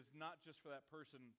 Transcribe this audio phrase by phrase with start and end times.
[0.00, 1.36] is not just for that person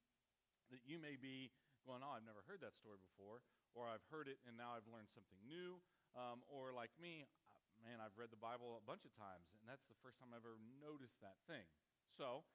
[0.70, 1.50] that you may be
[1.82, 3.42] going, oh, I've never heard that story before,
[3.74, 5.82] or I've heard it and now I've learned something new,
[6.14, 9.66] um, or like me, uh, man, I've read the Bible a bunch of times, and
[9.66, 11.66] that's the first time I've ever noticed that thing.
[12.14, 12.46] So,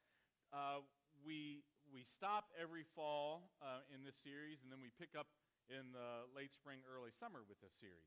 [0.54, 0.86] uh,
[1.26, 5.26] we we stop every fall uh, in this series, and then we pick up
[5.66, 8.06] in the late spring, early summer with this series.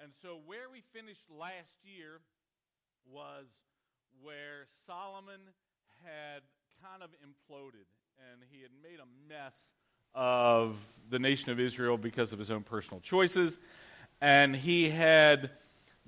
[0.00, 2.24] And so, where we finished last year
[3.06, 3.52] was
[4.18, 5.54] where Solomon
[6.02, 6.42] had
[6.82, 7.86] kind of imploded,
[8.30, 9.74] and he had made a mess
[10.14, 10.76] of
[11.08, 13.58] the nation of Israel because of his own personal choices,
[14.20, 15.50] and he had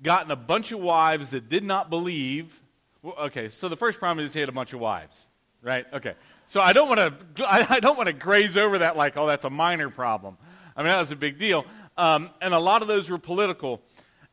[0.01, 2.61] gotten a bunch of wives that did not believe.
[3.01, 5.27] Well, okay, so the first problem is he had a bunch of wives
[5.63, 5.85] right?
[5.91, 6.13] Okay.
[6.45, 6.99] So I don't want
[7.37, 10.37] to I don't want to graze over that like, oh, that's a minor problem.
[10.75, 11.65] I mean, that was a big deal.
[11.97, 13.81] Um, and a lot of those were political.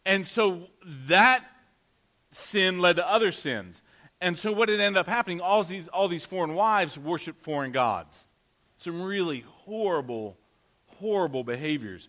[0.04, 0.68] And so
[1.06, 1.44] that
[2.30, 3.82] sin led to other sins.
[4.20, 7.72] And so what had ended up happening, all these, all these foreign wives worshiped foreign
[7.72, 8.26] gods.
[8.76, 10.36] Some really horrible,
[10.98, 12.08] horrible behaviors.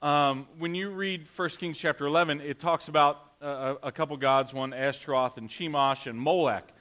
[0.00, 4.72] Um, when you read 1 Kings chapter 11, it talks about a couple gods, one
[4.72, 6.72] Ashtaroth and Chemosh and Molech.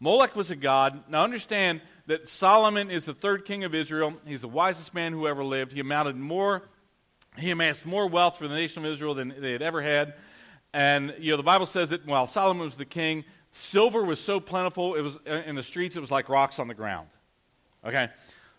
[0.00, 1.04] Molech was a god.
[1.08, 4.14] Now understand that Solomon is the third king of Israel.
[4.26, 5.72] He's the wisest man who ever lived.
[5.72, 6.68] He amounted more,
[7.36, 10.14] he amassed more wealth for the nation of Israel than they had ever had.
[10.72, 13.24] And you know, the Bible says that while Solomon was the king,
[13.56, 16.74] silver was so plentiful, it was in the streets, it was like rocks on the
[16.74, 17.08] ground.
[17.84, 18.08] Okay?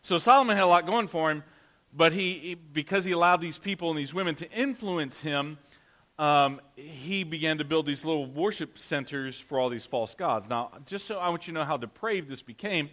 [0.02, 1.44] So Solomon had a lot going for him,
[1.94, 5.58] but he, because he allowed these people and these women to influence him,
[6.20, 10.50] um, he began to build these little worship centers for all these false gods.
[10.50, 12.90] Now, just so I want you to know how depraved this became,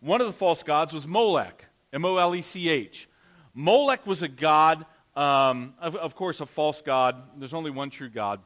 [0.00, 3.08] one of the false gods was Molech, M O L E C H.
[3.54, 4.84] Molech was a god,
[5.16, 7.16] um, of, of, course, a false god.
[7.38, 8.40] There's only one true God.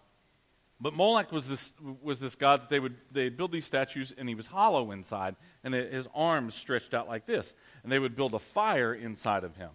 [0.83, 4.29] But Molech was this, was this god that they would they build these statues, and
[4.29, 7.55] he was hollow inside, and his arms stretched out like this.
[7.85, 9.71] And they would build a fire inside of him,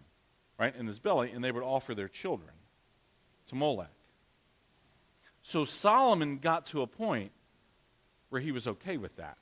[0.59, 2.51] right, in his belly, and they would offer their children
[3.47, 3.87] to Molech.
[5.43, 7.31] So Solomon got to a point
[8.27, 9.37] where he was okay with that.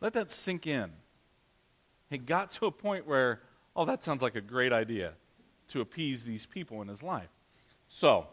[0.00, 0.92] Let that sink in.
[2.08, 3.42] He got to a point where,
[3.76, 5.12] oh, that sounds like a great idea
[5.68, 7.28] to appease these people in his life.
[7.90, 8.28] So,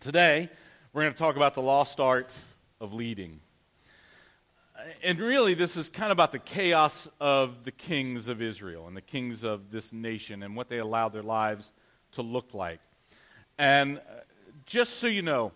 [0.00, 0.48] today,
[0.92, 2.36] we're going to talk about the lost art
[2.80, 3.40] of leading.
[5.02, 8.96] And really, this is kind of about the chaos of the kings of Israel and
[8.96, 11.72] the kings of this nation and what they allowed their lives
[12.12, 12.80] to look like.
[13.58, 14.20] And uh,
[14.66, 15.52] just so you know,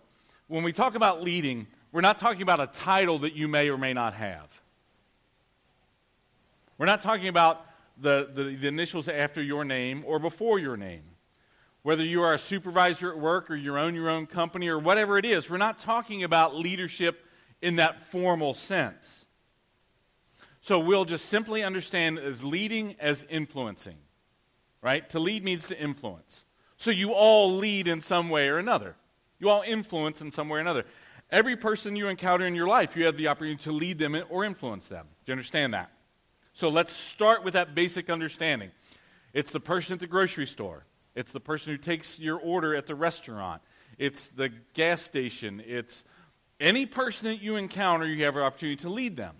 [0.47, 3.77] when we talk about leading, we're not talking about a title that you may or
[3.77, 4.61] may not have.
[6.77, 7.65] We're not talking about
[7.97, 11.03] the, the, the, initials after your name or before your name.
[11.83, 15.17] Whether you are a supervisor at work or you own your own company or whatever
[15.17, 17.25] it is, we're not talking about leadership
[17.61, 19.27] in that formal sense.
[20.61, 23.97] So we'll just simply understand as leading as influencing.
[24.81, 25.09] Right?
[25.09, 26.45] To lead means to influence.
[26.77, 28.95] So you all lead in some way or another.
[29.39, 30.85] You all influence in some way or another.
[31.31, 34.43] Every person you encounter in your life, you have the opportunity to lead them or
[34.43, 35.05] influence them.
[35.25, 35.91] Do you understand that?
[36.53, 38.71] So let's start with that basic understanding.
[39.33, 42.87] It's the person at the grocery store, it's the person who takes your order at
[42.87, 43.61] the restaurant,
[43.97, 46.03] it's the gas station, it's
[46.59, 49.35] any person that you encounter, you have an opportunity to lead them.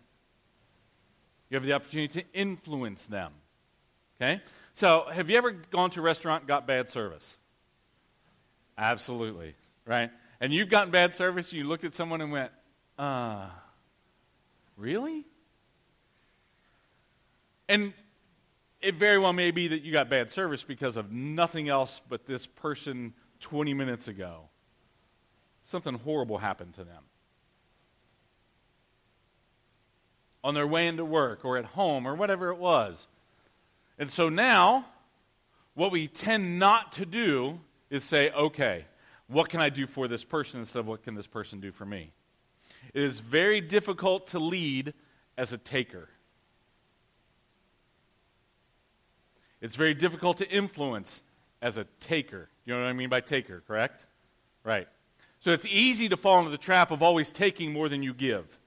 [1.50, 3.32] You have the opportunity to influence them.
[4.20, 4.42] Okay?
[4.74, 7.38] So, have you ever gone to a restaurant and got bad service?
[8.78, 9.54] Absolutely
[9.86, 10.12] right?
[10.40, 12.52] And you've gotten bad service, you looked at someone and went,
[12.98, 13.48] uh,
[14.78, 15.26] really?
[17.70, 17.94] And
[18.84, 22.26] it very well may be that you got bad service because of nothing else but
[22.26, 24.50] this person 20 minutes ago.
[25.64, 27.04] Something horrible happened to them.
[30.44, 33.08] On their way into work or at home or whatever it was.
[33.98, 34.86] And so now,
[35.74, 38.86] what we tend not to do is say, okay,
[39.28, 41.86] what can I do for this person instead of what can this person do for
[41.86, 42.12] me?
[42.94, 44.94] It is very difficult to lead
[45.38, 46.10] as a taker.
[49.64, 51.24] It's very difficult to influence
[51.62, 52.50] as a taker.
[52.66, 54.06] You know what I mean by taker, correct?
[54.66, 54.90] Right.
[55.40, 58.60] So it's easy to fall into the trap of always taking more than you give.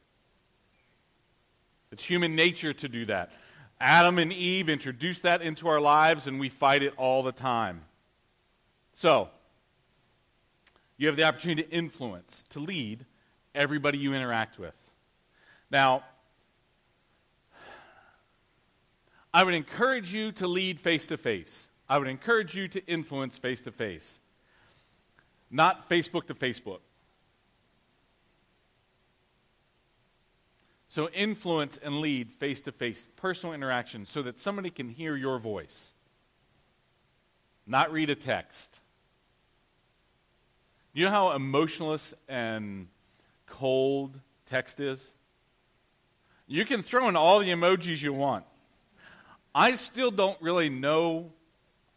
[1.93, 3.31] It's human nature to do that.
[3.79, 7.83] Adam and Eve introduced that into our lives, and we fight it all the time.
[8.95, 9.29] So,
[10.97, 13.05] you have the opportunity to influence, to lead
[13.55, 14.77] everybody you interact with.
[15.71, 16.05] Now,
[19.37, 21.69] I would encourage you to lead face to face.
[21.91, 24.19] I would encourage you to influence face to face,
[25.51, 26.79] not Facebook to Facebook.
[30.89, 35.39] So, influence and lead face to face, personal interaction, so that somebody can hear your
[35.39, 35.93] voice,
[37.67, 38.81] not read a text.
[40.95, 42.89] You know how emotionless and
[43.45, 45.13] cold text is?
[46.47, 48.47] You can throw in all the emojis you want.
[49.59, 51.33] I still don't really know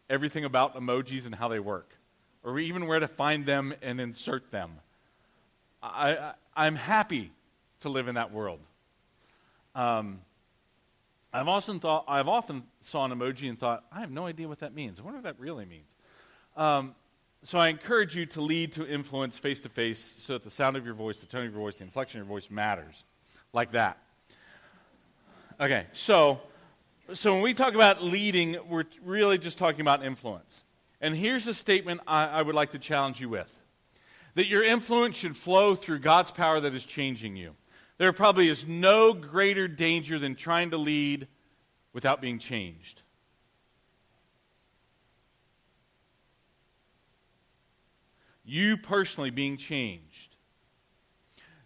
[0.08, 1.90] everything about emojis and how they work,
[2.42, 4.78] or even where to find them and insert them.
[5.82, 7.32] I, I, am happy
[7.80, 8.60] to live in that world.
[9.74, 10.22] Um,
[11.34, 14.60] I've often thought I've often saw an emoji and thought I have no idea what
[14.60, 14.98] that means.
[14.98, 15.94] I wonder what that really means.
[16.56, 16.94] Um,
[17.42, 20.78] so I encourage you to lead to influence face to face, so that the sound
[20.78, 23.04] of your voice, the tone of your voice, the inflection of your voice matters,
[23.52, 23.98] like that.
[25.60, 26.40] Okay, so
[27.14, 30.64] so when we talk about leading, we're really just talking about influence.
[31.00, 33.48] And here's a statement I, I would like to challenge you with:
[34.34, 37.54] that your influence should flow through God's power that is changing you.
[37.98, 41.28] There probably is no greater danger than trying to lead
[41.92, 43.02] without being changed.
[48.44, 50.36] You personally being changed.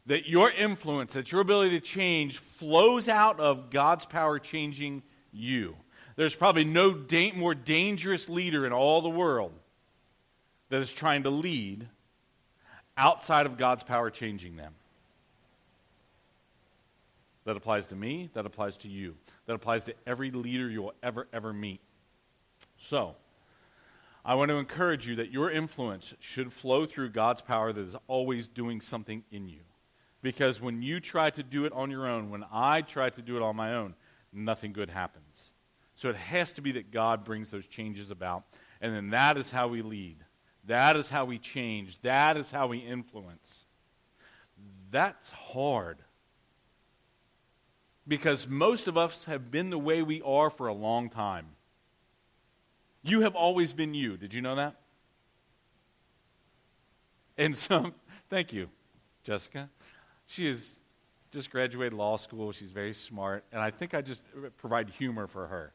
[0.06, 5.02] That your influence, that your ability to change flows out of God's power changing
[5.34, 5.76] you.
[6.16, 9.52] There's probably no da- more dangerous leader in all the world
[10.68, 11.88] that is trying to lead
[12.96, 14.74] outside of God's power changing them.
[17.44, 19.16] That applies to me, that applies to you,
[19.46, 21.80] that applies to every leader you will ever, ever meet.
[22.78, 23.16] So,
[24.24, 27.96] I want to encourage you that your influence should flow through God's power that is
[28.06, 29.60] always doing something in you.
[30.22, 33.36] Because when you try to do it on your own, when I try to do
[33.36, 33.94] it on my own,
[34.34, 35.52] nothing good happens.
[35.94, 38.44] So it has to be that God brings those changes about.
[38.80, 40.18] And then that is how we lead.
[40.66, 42.00] That is how we change.
[42.02, 43.64] That is how we influence.
[44.90, 45.98] That's hard
[48.06, 51.46] because most of us have been the way we are for a long time.
[53.02, 54.16] You have always been you.
[54.16, 54.76] Did you know that?
[57.36, 57.94] And some,
[58.30, 58.68] thank you,
[59.22, 59.68] Jessica.
[60.26, 60.78] She has
[61.34, 62.52] just graduated law school.
[62.52, 63.44] She's very smart.
[63.52, 64.22] And I think I just
[64.56, 65.72] provide humor for her.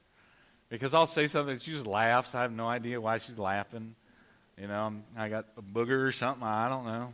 [0.70, 2.36] Because I'll say something and she just laughs.
[2.36, 3.96] I have no idea why she's laughing.
[4.58, 6.44] You know, I got a booger or something.
[6.44, 7.14] I don't know.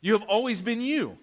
[0.00, 1.18] You have always been you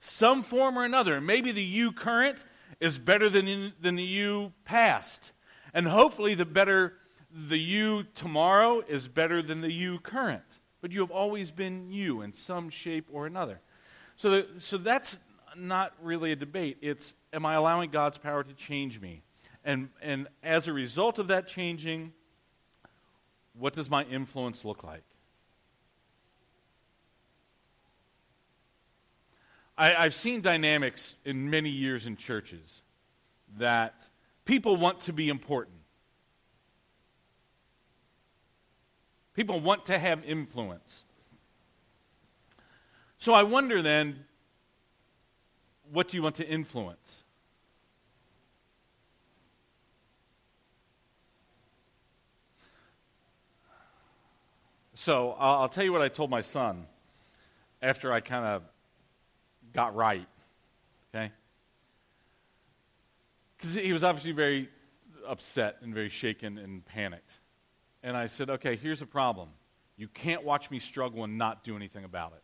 [0.00, 1.20] some form or another.
[1.20, 2.44] Maybe the you current
[2.80, 5.32] is better than, than the you past.
[5.72, 6.94] And hopefully, the better
[7.34, 10.60] the you tomorrow is better than the you current.
[10.80, 13.60] But you have always been you in some shape or another.
[14.16, 15.18] So, the, so that's
[15.56, 16.78] not really a debate.
[16.80, 19.22] It's, am I allowing God's power to change me?
[19.64, 22.12] And, and as a result of that changing,
[23.58, 25.02] what does my influence look like?
[29.76, 32.82] I, have seen dynamics in many years in churches
[33.58, 34.08] that
[34.44, 35.76] people want to be important.
[39.34, 41.04] People want to have influence.
[43.24, 44.26] So I wonder then,
[45.90, 47.22] what do you want to influence?
[54.92, 56.86] So I'll, tell you what I told my son
[57.80, 58.62] after I kind of
[59.72, 60.28] got right.
[61.14, 61.32] Okay?
[63.56, 64.68] Because he was obviously very
[65.26, 67.38] upset and very shaken and panicked.
[68.02, 69.48] And I said, okay, here's the problem.
[69.96, 72.43] You can't watch me struggle and not do anything about it.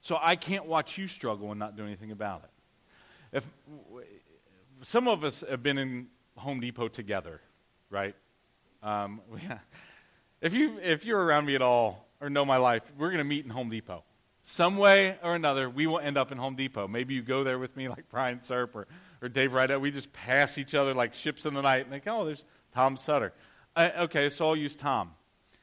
[0.00, 2.50] So I can't watch you struggle and not do anything about it.
[3.32, 3.46] If
[4.82, 7.40] some of us have been in Home Depot together,
[7.90, 8.14] right?
[8.82, 9.20] Um,
[10.40, 13.24] if you if you're around me at all or know my life, we're going to
[13.24, 14.02] meet in Home Depot.
[14.42, 16.88] Some way or another, we will end up in Home Depot.
[16.88, 18.86] Maybe you go there with me, like Brian Serp or,
[19.20, 19.82] or Dave Rideout.
[19.82, 22.96] We just pass each other like ships in the night, and go, "Oh, there's Tom
[22.96, 23.34] Sutter."
[23.76, 25.12] Uh, okay, so I'll use Tom.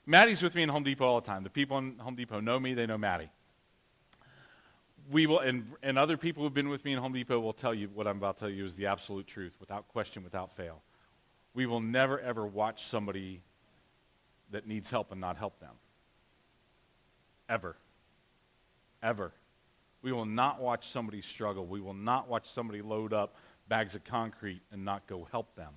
[0.05, 1.43] Maddie's with me in Home Depot all the time.
[1.43, 3.31] The people in Home Depot know me; they know Maddie
[5.09, 7.73] we will, and, and other people who've been with me in Home Depot will tell
[7.73, 10.81] you what I'm about to tell you is the absolute truth, without question, without fail.
[11.53, 13.41] We will never, ever watch somebody
[14.51, 15.73] that needs help and not help them.
[17.49, 17.77] Ever.
[19.01, 19.31] Ever.
[20.01, 21.65] We will not watch somebody struggle.
[21.65, 23.35] We will not watch somebody load up
[23.67, 25.73] bags of concrete and not go help them.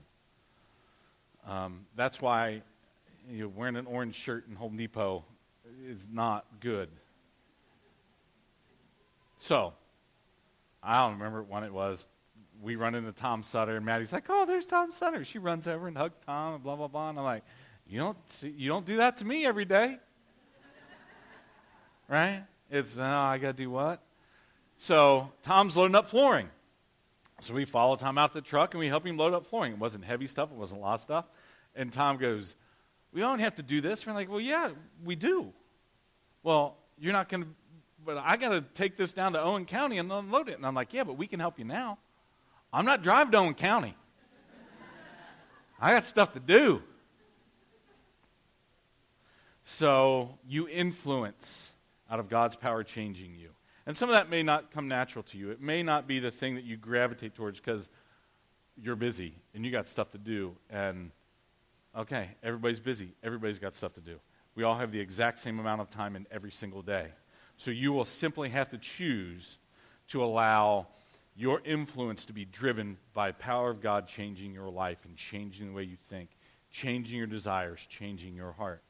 [1.46, 2.62] Um, that's why
[3.28, 5.24] you know, wearing an orange shirt in Home Depot
[5.86, 6.88] is not good.
[9.40, 9.72] So,
[10.82, 12.08] I don't remember when it was.
[12.60, 15.88] we run into Tom Sutter, and Maddie's like, "Oh, there's Tom Sutter." She runs over
[15.88, 17.08] and hugs Tom, and blah blah blah.
[17.08, 17.42] And I'm like,
[17.86, 19.98] "You don't see, you don't do that to me every day,
[22.08, 24.02] right?" It's oh, I got to do what?
[24.76, 26.50] So Tom's loading up flooring.
[27.40, 29.72] So we follow Tom out the truck and we help him load up flooring.
[29.72, 31.24] It wasn't heavy stuff, it wasn't a lot of stuff.
[31.74, 32.56] And Tom goes,
[33.10, 34.06] We don't have to do this.
[34.06, 34.68] We're like, Well, yeah,
[35.02, 35.54] we do.
[36.42, 37.48] Well, you're not going to,
[38.14, 40.56] but I got to take this down to Owen County and unload it.
[40.56, 41.98] And I'm like, Yeah, but we can help you now.
[42.72, 43.96] I'm not driving to Owen County.
[45.80, 46.82] I got stuff to do.
[49.64, 51.70] So you influence
[52.10, 53.50] out of God's power changing you.
[53.86, 55.50] And some of that may not come natural to you.
[55.50, 57.88] It may not be the thing that you gravitate towards because
[58.76, 60.56] you're busy and you got stuff to do.
[60.68, 61.12] And
[61.96, 63.14] okay, everybody's busy.
[63.22, 64.18] Everybody's got stuff to do.
[64.54, 67.12] We all have the exact same amount of time in every single day.
[67.60, 69.58] So you will simply have to choose
[70.08, 70.86] to allow
[71.36, 75.72] your influence to be driven by power of God changing your life and changing the
[75.74, 76.30] way you think,
[76.70, 78.82] changing your desires, changing your heart.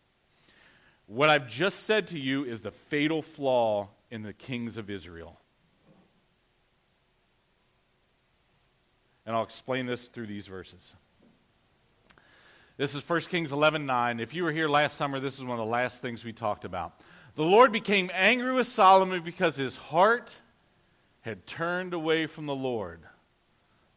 [1.09, 5.41] What I've just said to you is the fatal flaw in the kings of Israel.
[9.27, 10.95] And I'll explain this through these verses.
[12.77, 14.21] This is 1 Kings 11 9.
[14.21, 16.65] If you were here last summer, this is one of the last things we talked
[16.65, 17.01] about.
[17.37, 20.39] The Lord became angry with Solomon because his heart
[21.21, 23.01] had turned away from the Lord,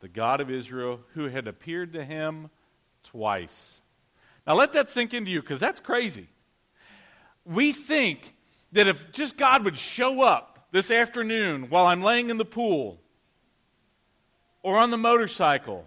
[0.01, 2.49] the God of Israel, who had appeared to him
[3.03, 3.81] twice.
[4.45, 6.27] Now let that sink into you because that's crazy.
[7.45, 8.35] We think
[8.71, 12.99] that if just God would show up this afternoon while I'm laying in the pool
[14.61, 15.85] or on the motorcycle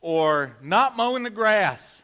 [0.00, 2.02] or not mowing the grass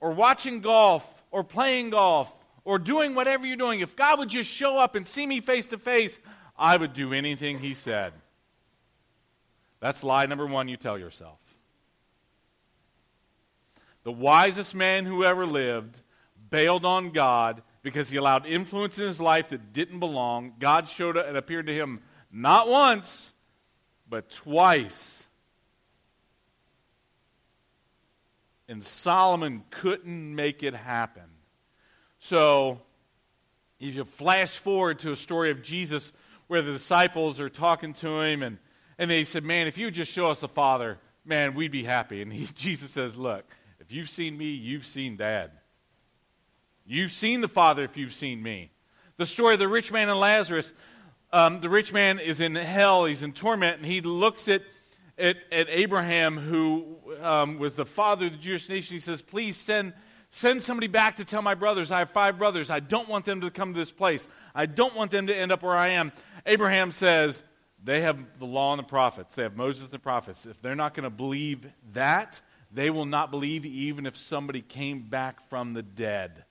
[0.00, 2.32] or watching golf or playing golf
[2.66, 5.66] or doing whatever you're doing, if God would just show up and see me face
[5.68, 6.18] to face,
[6.58, 8.12] I would do anything He said.
[9.80, 11.38] That's lie number one you tell yourself.
[14.02, 16.02] The wisest man who ever lived
[16.50, 20.54] bailed on God because he allowed influence in his life that didn't belong.
[20.58, 22.00] God showed up and appeared to him
[22.32, 23.32] not once,
[24.08, 25.26] but twice.
[28.68, 31.35] And Solomon couldn't make it happen.
[32.28, 32.80] So,
[33.78, 36.12] if you flash forward to a story of Jesus
[36.48, 38.58] where the disciples are talking to him and,
[38.98, 41.84] and they said, Man, if you would just show us the Father, man, we'd be
[41.84, 42.22] happy.
[42.22, 43.44] And he, Jesus says, Look,
[43.78, 45.52] if you've seen me, you've seen Dad.
[46.84, 48.72] You've seen the Father if you've seen me.
[49.18, 50.72] The story of the rich man and Lazarus.
[51.32, 54.62] Um, the rich man is in hell, he's in torment, and he looks at,
[55.16, 58.96] at, at Abraham, who um, was the father of the Jewish nation.
[58.96, 59.92] He says, Please send,
[60.36, 61.90] send somebody back to tell my brothers.
[61.90, 62.68] I have five brothers.
[62.68, 64.28] I don't want them to come to this place.
[64.54, 66.12] I don't want them to end up where I am.
[66.44, 67.42] Abraham says,
[67.82, 70.44] They have the law and the prophets, they have Moses and the prophets.
[70.44, 72.40] If they're not going to believe that,
[72.70, 76.44] they will not believe even if somebody came back from the dead.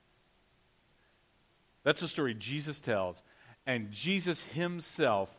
[1.84, 3.22] That's the story Jesus tells.
[3.68, 5.30] And Jesus himself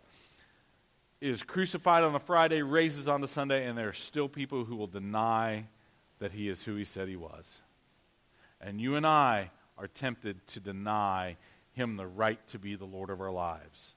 [1.20, 4.76] is crucified on a Friday, raises on the Sunday, and there are still people who
[4.76, 5.66] will deny
[6.20, 7.60] that he is who he said he was.
[8.60, 11.36] And you and I are tempted to deny
[11.72, 13.94] him the right to be the Lord of our lives.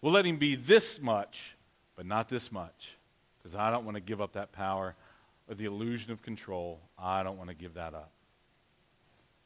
[0.00, 1.56] We'll let him be this much,
[1.96, 2.96] but not this much,
[3.38, 4.94] because I don't want to give up that power
[5.48, 6.80] or the illusion of control.
[6.98, 8.10] I don't want to give that up.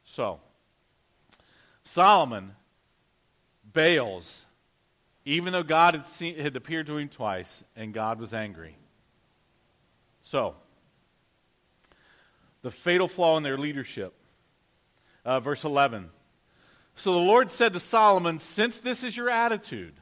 [0.04, 0.40] So,
[1.82, 2.52] Solomon
[3.72, 4.44] bails,
[5.24, 8.76] even though God had, seen, had appeared to him twice, and God was angry.
[10.20, 10.54] So,
[12.62, 14.14] the fatal flaw in their leadership.
[15.24, 16.10] Uh, verse 11.
[16.94, 19.94] So the Lord said to Solomon, Since this is your attitude,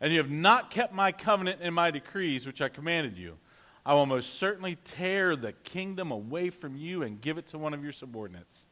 [0.00, 3.38] and you have not kept my covenant and my decrees, which I commanded you,
[3.84, 7.74] I will most certainly tear the kingdom away from you and give it to one
[7.74, 8.66] of your subordinates.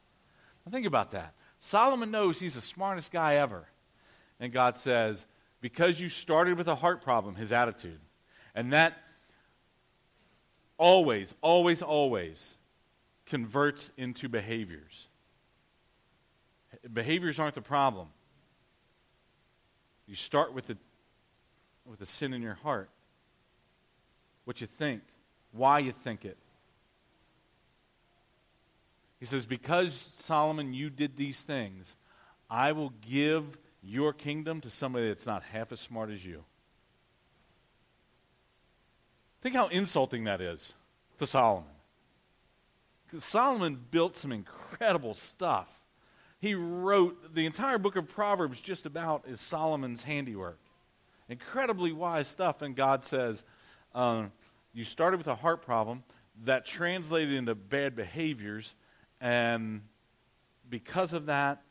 [0.65, 1.35] Now think about that.
[1.59, 3.67] Solomon knows he's the smartest guy ever.
[4.39, 5.27] And God says,
[5.61, 8.01] because you started with a heart problem, his attitude,
[8.55, 8.95] and that
[10.79, 12.57] always, always, always
[13.31, 15.09] converts into behaviors.
[16.93, 18.09] Behaviors aren't the problem.
[20.07, 20.77] You start with the,
[21.87, 22.91] with the sin in your heart,
[24.45, 25.03] what you think,
[25.53, 26.37] why you think it,
[29.21, 31.95] he says, Because, Solomon, you did these things,
[32.49, 36.45] I will give your kingdom to somebody that's not half as smart as you.
[39.43, 40.75] Think how insulting that is
[41.19, 41.71] to Solomon.
[43.19, 45.69] Solomon built some incredible stuff.
[46.41, 50.59] He wrote the entire book of Proverbs just about is Solomon's handiwork.
[51.29, 52.63] Incredibly wise stuff.
[52.63, 53.45] And God says,
[53.95, 54.33] um,
[54.73, 56.03] You started with a heart problem
[56.45, 58.75] that translated into bad behaviors.
[59.21, 59.83] And
[60.69, 61.63] because of that,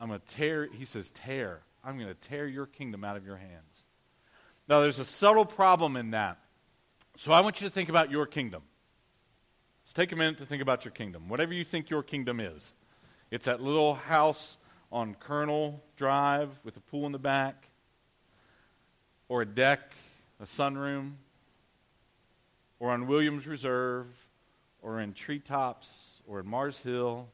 [0.00, 1.60] I'm going to tear, he says, tear.
[1.84, 3.84] I'm going to tear your kingdom out of your hands.
[4.68, 6.38] Now, there's a subtle problem in that.
[7.16, 8.62] So I want you to think about your kingdom.
[9.84, 11.28] Let's take a minute to think about your kingdom.
[11.28, 12.72] Whatever you think your kingdom is.
[13.30, 14.56] It's that little house
[14.90, 17.68] on Colonel Drive with a pool in the back,
[19.28, 19.92] or a deck,
[20.40, 21.12] a sunroom,
[22.80, 24.06] or on Williams Reserve,
[24.80, 27.28] or in treetops, or in Mars Hill.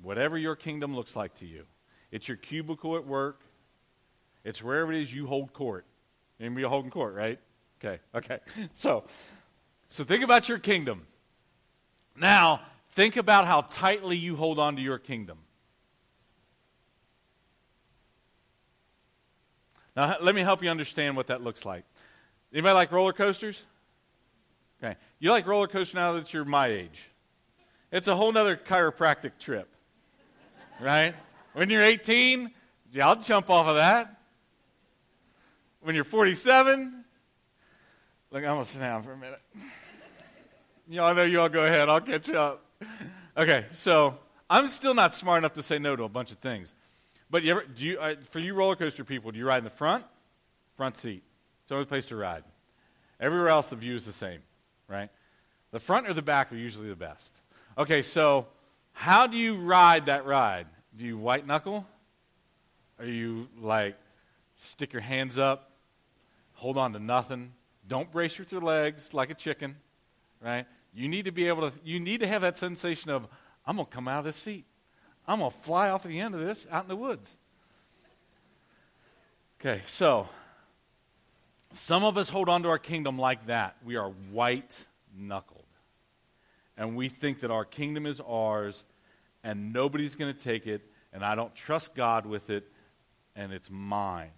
[0.00, 1.66] Whatever your kingdom looks like to you.
[2.10, 3.42] It's your cubicle at work.
[4.42, 5.84] It's wherever it is you hold court.
[6.40, 7.38] Anybody holding court, right?
[7.84, 8.38] Okay, okay.
[8.74, 9.04] So,
[9.92, 11.06] so think about your kingdom.
[12.16, 15.36] Now, think about how tightly you hold on to your kingdom.
[19.94, 21.84] Now, let me help you understand what that looks like.
[22.54, 23.66] Anybody like roller coasters?
[24.82, 24.96] Okay.
[25.18, 27.10] You like roller coasters now that you're my age.
[27.90, 29.68] It's a whole other chiropractic trip,
[30.80, 31.14] right?
[31.52, 32.50] When you're 18,
[32.92, 34.22] yeah, I'll jump off of that.
[35.82, 37.04] When you're 47,
[38.30, 39.42] look, I'm going to sit down for a minute.
[40.92, 41.88] Y'all know you all go ahead.
[41.88, 42.66] I'll catch up.
[43.34, 44.18] Okay, so
[44.50, 46.74] I'm still not smart enough to say no to a bunch of things.
[47.30, 49.70] But you ever, do you, for you roller coaster people, do you ride in the
[49.70, 50.04] front?
[50.76, 51.22] Front seat.
[51.62, 52.44] It's the only place to ride.
[53.18, 54.40] Everywhere else, the view is the same,
[54.86, 55.08] right?
[55.70, 57.36] The front or the back are usually the best.
[57.78, 58.46] Okay, so
[58.92, 60.66] how do you ride that ride?
[60.94, 61.86] Do you white knuckle?
[62.98, 63.96] Are you like
[64.52, 65.70] stick your hands up,
[66.52, 67.54] hold on to nothing?
[67.88, 69.76] Don't brace with your legs like a chicken,
[70.42, 70.66] right?
[70.94, 73.26] You need to be able to, you need to have that sensation of,
[73.64, 74.66] I'm going to come out of this seat.
[75.26, 77.36] I'm going to fly off the end of this out in the woods.
[79.60, 80.28] Okay, so
[81.70, 83.76] some of us hold on to our kingdom like that.
[83.84, 84.84] We are white
[85.16, 85.64] knuckled.
[86.76, 88.84] And we think that our kingdom is ours
[89.44, 92.70] and nobody's going to take it, and I don't trust God with it,
[93.34, 94.30] and it's mine.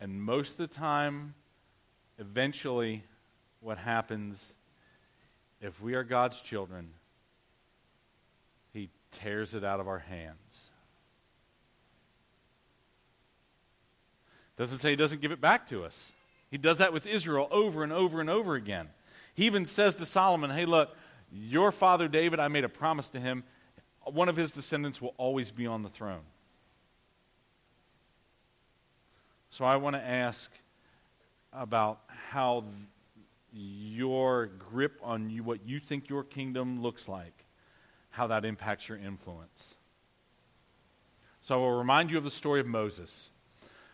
[0.00, 1.34] And most of the time,
[2.18, 3.04] eventually,
[3.60, 4.54] what happens
[5.60, 6.88] if we are God's children,
[8.72, 10.70] He tears it out of our hands.
[14.56, 16.12] Doesn't say He doesn't give it back to us.
[16.50, 18.88] He does that with Israel over and over and over again.
[19.34, 20.94] He even says to Solomon, Hey, look,
[21.32, 23.44] your father David, I made a promise to him.
[24.04, 26.22] One of his descendants will always be on the throne.
[29.50, 30.50] So I want to ask
[31.52, 32.64] about how
[33.52, 37.44] your grip on you, what you think your kingdom looks like,
[38.10, 39.74] how that impacts your influence.
[41.40, 43.30] So I will remind you of the story of Moses.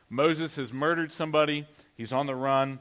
[0.09, 1.67] Moses has murdered somebody,
[1.97, 2.79] he's on the run,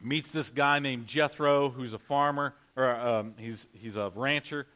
[0.00, 4.66] meets this guy named Jethro, who's a farmer or um, he's, he's a rancher.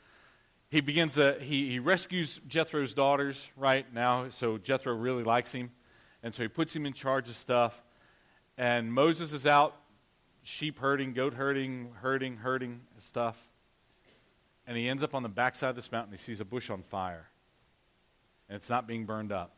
[0.69, 5.71] He begins to, he, he rescues Jethro's daughters right now, so Jethro really likes him.
[6.23, 7.83] And so he puts him in charge of stuff.
[8.59, 9.77] And Moses is out
[10.47, 13.37] sheep herding, goat herding, herding, herding stuff.
[14.67, 16.13] And he ends up on the backside of this mountain.
[16.13, 17.29] He sees a bush on fire.
[18.49, 19.53] And it's not being burned up.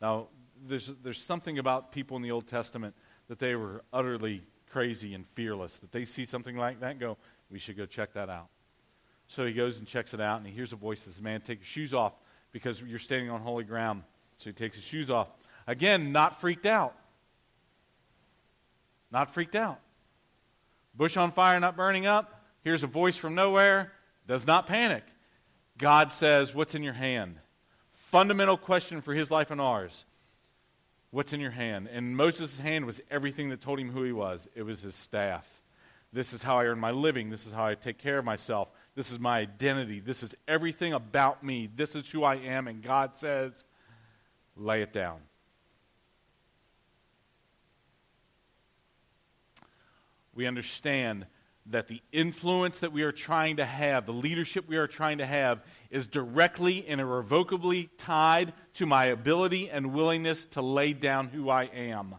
[0.00, 0.28] Now,
[0.66, 2.94] there's, there's something about people in the Old Testament
[3.28, 7.16] that they were utterly crazy and fearless that they see something like that and go,
[7.50, 8.48] we should go check that out.
[9.28, 11.40] So he goes and checks it out, and he hears a voice that says, Man,
[11.40, 12.12] take your shoes off
[12.52, 14.02] because you're standing on holy ground.
[14.36, 15.28] So he takes his shoes off.
[15.66, 16.94] Again, not freaked out.
[19.12, 19.80] Not freaked out.
[20.94, 22.42] Bush on fire, not burning up.
[22.64, 23.92] Here's a voice from nowhere.
[24.26, 25.04] Does not panic.
[25.78, 27.36] God says, What's in your hand?
[27.92, 30.04] Fundamental question for his life and ours.
[31.10, 31.88] What's in your hand?
[31.92, 34.48] And Moses' hand was everything that told him who he was.
[34.54, 35.46] It was his staff.
[36.12, 37.30] This is how I earn my living.
[37.30, 38.70] This is how I take care of myself.
[38.94, 40.00] This is my identity.
[40.00, 41.68] This is everything about me.
[41.74, 42.68] This is who I am.
[42.68, 43.64] And God says,
[44.56, 45.20] lay it down.
[50.34, 51.26] We understand
[51.66, 55.26] that the influence that we are trying to have, the leadership we are trying to
[55.26, 61.50] have, is directly and irrevocably tied to my ability and willingness to lay down who
[61.50, 62.16] I am.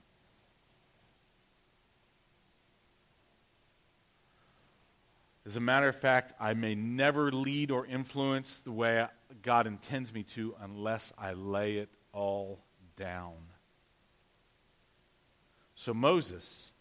[5.46, 9.06] As a matter of fact, I may never lead or influence the way
[9.42, 12.64] God intends me to unless I lay it all
[12.96, 13.34] down.
[15.76, 16.73] So, Moses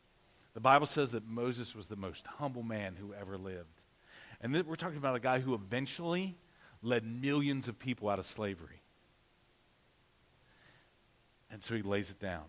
[0.55, 3.83] the Bible says that Moses was the most humble man who ever lived.
[4.41, 6.37] And we're talking about a guy who eventually
[6.83, 8.83] led millions of people out of slavery.
[11.51, 12.45] And so he lays it down.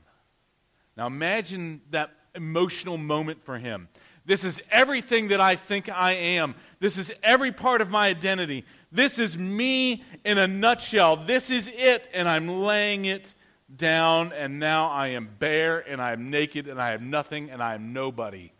[0.98, 3.90] Now imagine that emotional moment for him.
[4.26, 6.56] This is everything that I think I am.
[6.80, 8.66] This is every part of my identity.
[8.92, 11.18] This is me in a nutshell.
[11.18, 13.34] This is it, and I'm laying it
[13.76, 17.62] down, and now I am bare, and I am naked, and I have nothing, and
[17.62, 18.52] I am nobody.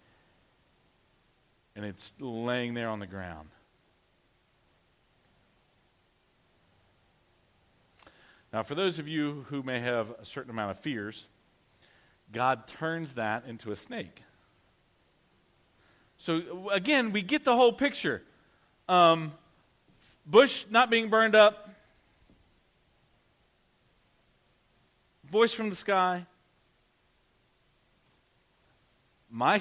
[1.76, 3.50] And it's laying there on the ground.
[8.52, 11.26] Now, for those of you who may have a certain amount of fears,
[12.32, 14.22] God turns that into a snake.
[16.20, 18.22] So, again, we get the whole picture.
[18.88, 19.34] Um,
[20.26, 21.73] bush not being burned up,
[25.34, 26.28] voice from the sky.
[29.32, 29.60] My,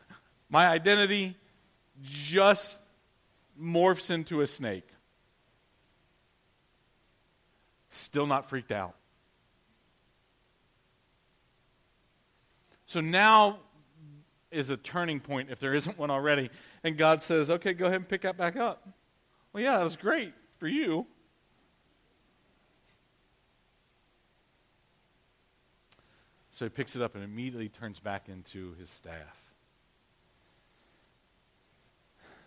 [0.50, 1.34] my identity
[2.02, 2.82] just
[3.58, 4.86] morphs into a snake.
[7.88, 8.96] Still not freaked out.
[12.84, 13.60] So now
[14.50, 16.50] is a turning point if there isn't one already.
[16.82, 18.86] And God says, okay, go ahead and pick that back up.
[19.54, 21.06] Well, yeah, that was great for you.
[26.54, 29.42] So he picks it up and immediately turns back into his staff.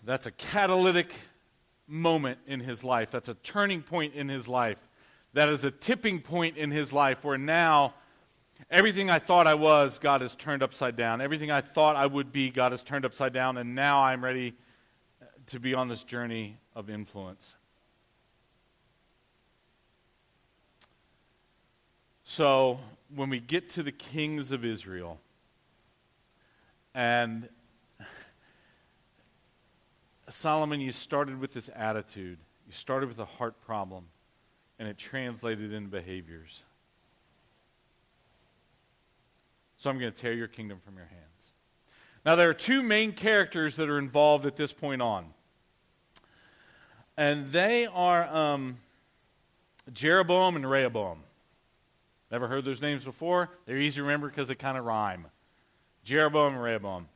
[0.05, 1.13] That's a catalytic
[1.87, 3.11] moment in his life.
[3.11, 4.79] That's a turning point in his life.
[5.33, 7.95] That is a tipping point in his life where now
[8.71, 11.19] everything I thought I was, God has turned upside down.
[11.19, 13.57] Everything I thought I would be, God has turned upside down.
[13.57, 14.53] And now I'm ready
[15.47, 17.55] to be on this journey of influence.
[22.23, 22.79] So,
[23.13, 25.19] when we get to the kings of Israel,
[26.93, 27.47] and
[30.29, 34.05] Solomon, you started with this attitude, you started with a heart problem
[34.79, 36.63] and it translated into behaviors.
[39.77, 41.51] So I'm going to tear your kingdom from your hands.
[42.25, 45.27] Now, there are two main characters that are involved at this point on.
[47.15, 48.77] And they are um,
[49.93, 51.19] Jeroboam and Rehoboam.
[52.31, 53.49] Never heard those names before?
[53.65, 55.27] They're easy to remember because they kind of rhyme.
[56.03, 57.07] Jeroboam and Rehoboam.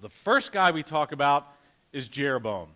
[0.00, 1.46] The first guy we talk about
[1.92, 2.68] is Jeroboam.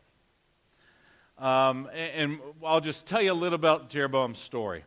[1.38, 4.84] Um, and, and, I'll just tell you a little about Jeroboam's story.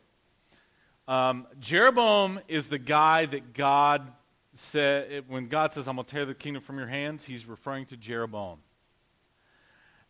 [1.08, 4.12] Um, Jeroboam is the guy that God
[4.54, 7.86] said, when God says, I'm going to tear the kingdom from your hands, he's referring
[7.88, 8.60] to Jeroboam.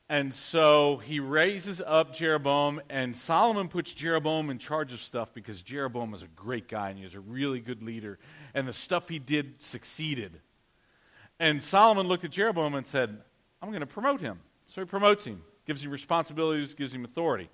[0.07, 5.63] And so he raises up Jeroboam, and Solomon puts Jeroboam in charge of stuff because
[5.63, 8.19] Jeroboam was a great guy and he was a really good leader.
[8.53, 10.41] And the stuff he did succeeded.
[11.39, 13.17] And Solomon looked at Jeroboam and said,
[13.61, 14.39] I'm going to promote him.
[14.67, 17.49] So he promotes him gives him responsibilities, gives him authority.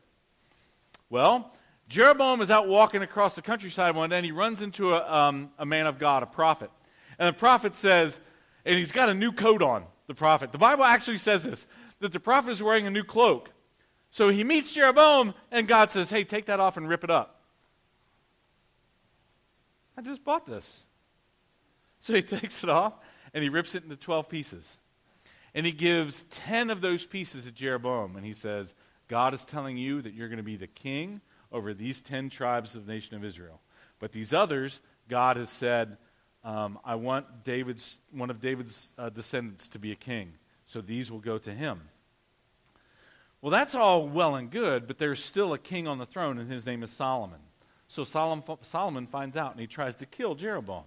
[1.09, 1.51] Well,
[1.87, 5.51] Jeroboam is out walking across the countryside one day and he runs into a, um,
[5.57, 6.69] a man of God, a prophet.
[7.17, 8.19] And the prophet says,
[8.65, 10.51] and he's got a new coat on, the prophet.
[10.51, 11.67] The Bible actually says this
[12.01, 13.51] that the prophet is wearing a new cloak.
[14.09, 17.41] So he meets Jeroboam and God says, Hey, take that off and rip it up.
[19.97, 20.85] I just bought this.
[22.01, 22.93] So he takes it off
[23.33, 24.77] and he rips it into 12 pieces.
[25.53, 28.15] And he gives 10 of those pieces to Jeroboam.
[28.15, 28.73] And he says,
[29.07, 32.75] God is telling you that you're going to be the king over these 10 tribes
[32.75, 33.61] of the nation of Israel.
[33.99, 35.97] But these others, God has said,
[36.43, 40.33] um, I want David's, one of David's uh, descendants to be a king.
[40.71, 41.89] So these will go to him.
[43.41, 46.49] Well, that's all well and good, but there's still a king on the throne, and
[46.49, 47.41] his name is Solomon.
[47.89, 50.85] So Solomon, finds out, and he tries to kill Jeroboam.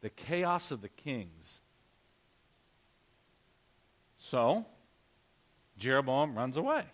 [0.00, 1.60] The chaos of the kings
[4.18, 4.66] so,
[5.78, 6.86] Jeroboam runs away.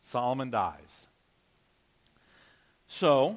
[0.00, 1.06] Solomon dies.
[2.86, 3.36] So,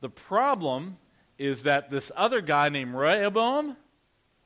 [0.00, 0.96] the problem
[1.36, 3.76] is that this other guy named Rehoboam,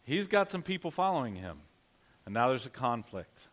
[0.05, 1.59] he's got some people following him.
[2.25, 3.49] And now there's a conflict.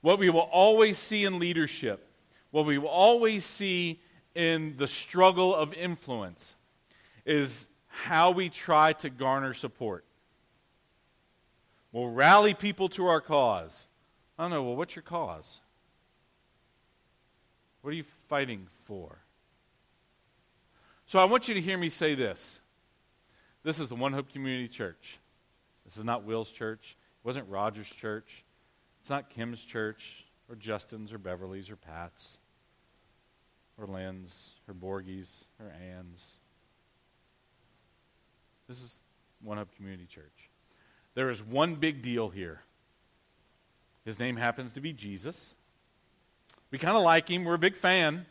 [0.00, 2.06] What we will always see in leadership,
[2.50, 4.00] what we will always see
[4.34, 6.54] in the struggle of influence,
[7.24, 10.04] is how we try to garner support.
[11.92, 13.86] We'll rally people to our cause.
[14.38, 15.60] I don't know, well, what's your cause?
[17.82, 19.18] What are you fighting for?
[21.06, 22.60] So I want you to hear me say this.
[23.68, 25.18] This is the One Hope Community Church.
[25.84, 26.96] This is not Will's church.
[27.22, 28.42] It wasn't Roger's church.
[29.02, 32.38] It's not Kim's church or Justin's or Beverly's or Pat's
[33.76, 36.36] or Lynn's or Borgie's or Ann's.
[38.68, 39.02] This is
[39.42, 40.48] One Hope Community Church.
[41.12, 42.62] There is one big deal here.
[44.02, 45.52] His name happens to be Jesus.
[46.70, 47.44] We kind of like him.
[47.44, 48.24] We're a big fan.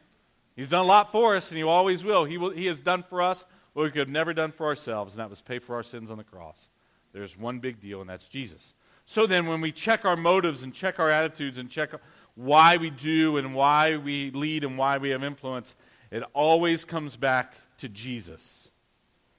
[0.56, 2.26] He's done a lot for us, and he always will.
[2.26, 2.50] He, will.
[2.50, 3.46] he has done for us
[3.78, 6.10] what we could have never done for ourselves, and that was pay for our sins
[6.10, 6.68] on the cross.
[7.14, 8.74] There's one big deal, and that's Jesus.
[9.06, 11.92] So then, when we check our motives and check our attitudes and check
[12.34, 15.76] why we do and why we lead and why we have influence,
[16.10, 18.72] it always comes back to Jesus.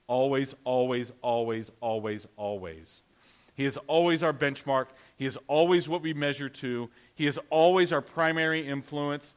[0.07, 3.03] Always, always, always, always, always.
[3.57, 4.87] He is always our benchmark.
[5.16, 6.88] He is always what we measure to.
[7.16, 9.35] He is always our primary influence.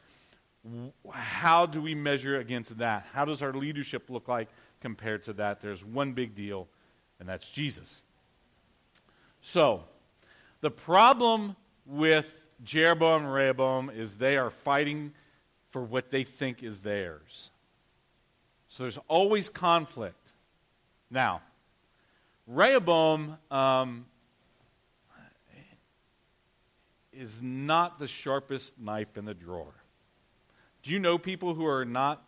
[1.12, 3.08] How do we measure against that?
[3.14, 4.48] How does our leadership look like
[4.82, 5.62] compared to that?
[5.62, 6.67] There's one big deal,
[7.20, 8.02] and that's Jesus.
[9.41, 9.84] So,
[10.62, 15.13] the problem with Jeroboam and Rehoboam is they are fighting
[15.72, 17.50] for what they think is theirs.
[18.67, 20.34] So there's always conflict.
[21.10, 21.41] Now,
[22.46, 24.06] Rehoboam um,
[27.12, 29.74] is not the sharpest knife in the drawer.
[30.84, 32.24] Do you know people who are not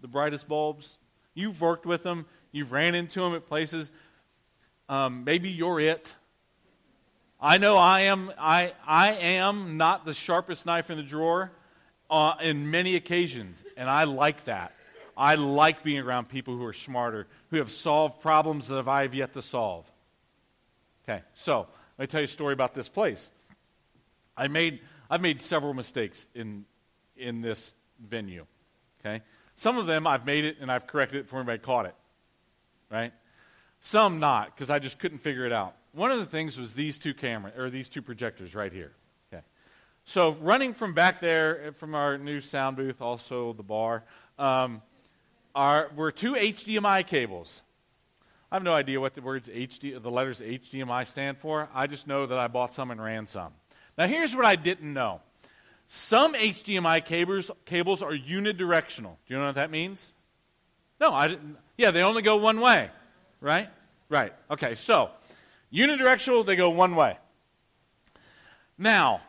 [0.00, 0.98] the brightest bulbs?
[1.34, 3.90] You've worked with them, you've ran into them at places.
[4.88, 6.14] Um, maybe you're it.
[7.40, 8.30] I know I am.
[8.38, 11.52] I I am not the sharpest knife in the drawer,
[12.10, 14.72] uh, in many occasions, and I like that.
[15.16, 19.14] I like being around people who are smarter, who have solved problems that I have
[19.14, 19.90] yet to solve.
[21.04, 21.66] Okay, so
[21.98, 23.30] let me tell you a story about this place.
[24.36, 26.64] I made I've made several mistakes in
[27.16, 28.46] in this venue.
[29.00, 29.22] Okay,
[29.60, 31.94] some of them I've made it and I've corrected it before anybody caught it.
[32.90, 33.12] Right,
[33.82, 35.76] some not because I just couldn't figure it out.
[35.92, 38.92] One of the things was these two cameras or these two projectors right here.
[39.30, 39.42] Okay,
[40.06, 44.02] so running from back there eh, from our new sound booth, also the bar,
[44.38, 44.80] um,
[45.54, 47.60] are were two HDMI cables.
[48.50, 51.68] I have no idea what the words HD, the letters HDMI stand for.
[51.74, 53.52] I just know that I bought some and ran some.
[53.98, 55.20] Now, here's what I didn't know.
[55.92, 59.16] Some HDMI cables, cables are unidirectional.
[59.26, 60.12] Do you know what that means?
[61.00, 61.56] No, I didn't.
[61.76, 62.90] Yeah, they only go one way,
[63.40, 63.68] right?
[64.08, 64.32] Right.
[64.48, 65.10] Okay, so
[65.72, 67.18] unidirectional, they go one way.
[68.78, 69.20] Now,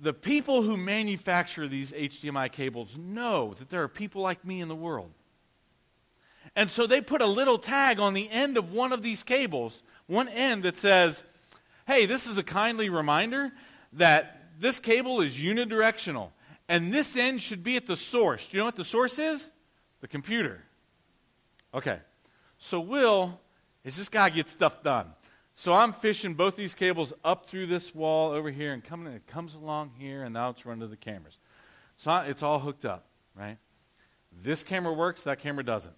[0.00, 4.66] the people who manufacture these HDMI cables know that there are people like me in
[4.66, 5.12] the world.
[6.56, 9.84] And so they put a little tag on the end of one of these cables,
[10.08, 11.22] one end that says,
[11.86, 13.52] hey, this is a kindly reminder
[13.94, 16.30] that this cable is unidirectional
[16.68, 18.48] and this end should be at the source.
[18.48, 19.50] Do you know what the source is?
[20.00, 20.62] The computer.
[21.72, 21.98] Okay.
[22.58, 23.40] So Will
[23.84, 25.12] is this guy gets stuff done.
[25.54, 29.26] So I'm fishing both these cables up through this wall over here and coming it
[29.26, 31.38] comes along here and now it's run to the cameras.
[31.96, 33.58] So it's all hooked up, right?
[34.32, 35.94] This camera works, that camera doesn't.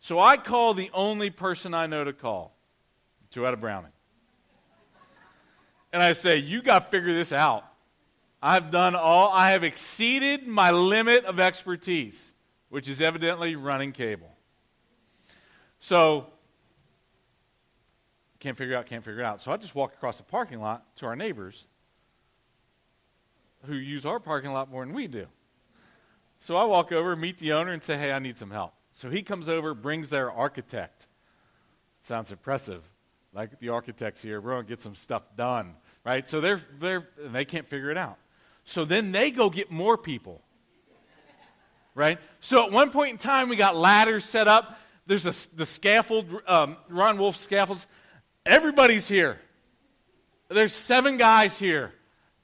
[0.00, 2.56] So I call the only person I know to call,
[3.32, 3.92] Joetta Browning.
[5.92, 7.64] And I say, You got to figure this out.
[8.42, 12.34] I've done all, I have exceeded my limit of expertise,
[12.68, 14.30] which is evidently running cable.
[15.80, 16.26] So,
[18.38, 19.40] can't figure out, can't figure it out.
[19.40, 21.66] So I just walk across the parking lot to our neighbors
[23.66, 25.26] who use our parking lot more than we do.
[26.38, 28.74] So I walk over, meet the owner, and say, Hey, I need some help.
[28.92, 31.08] So he comes over, brings their architect.
[32.00, 32.88] Sounds impressive.
[33.32, 36.28] Like the architects here, we're going to get some stuff done, right?
[36.28, 38.18] So they're, they're, they can't figure it out.
[38.64, 40.42] So then they go get more people,
[41.94, 42.18] right?
[42.40, 44.78] So at one point in time, we got ladders set up.
[45.06, 47.86] There's a, the scaffold, um, Ron Wolf scaffolds.
[48.44, 49.38] Everybody's here.
[50.48, 51.92] There's seven guys here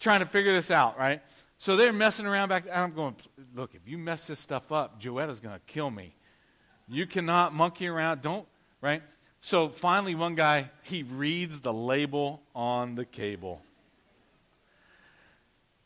[0.00, 1.22] trying to figure this out, right?
[1.58, 2.64] So they're messing around back.
[2.72, 3.16] I'm going,
[3.54, 6.14] look, if you mess this stuff up, Joetta's going to kill me.
[6.88, 8.20] You cannot monkey around.
[8.20, 8.46] Don't,
[8.82, 9.02] right?
[9.44, 13.60] So finally, one guy, he reads the label on the cable.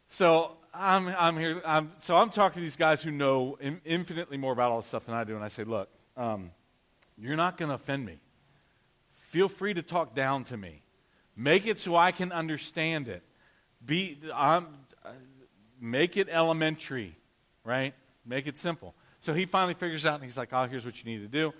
[0.08, 1.60] So I'm, I'm here.
[1.66, 4.86] I'm, so I'm talking to these guys who know in, infinitely more about all this
[4.86, 5.34] stuff than I do.
[5.34, 6.52] And I say, look, um,
[7.16, 8.20] you're not going to offend me.
[9.10, 10.82] Feel free to talk down to me.
[11.34, 13.24] Make it so I can understand it.
[13.84, 14.68] Be, um,
[15.80, 17.16] make it elementary,
[17.64, 17.92] right?
[18.24, 18.94] Make it simple.
[19.18, 21.52] So he finally figures out, and he's like, "Oh, here's what you need to do."